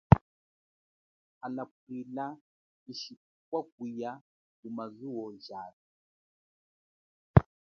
[1.41, 2.25] Hala pwila
[2.81, 4.11] tshishikupwa kuya
[4.59, 5.87] kumazuwo jathu.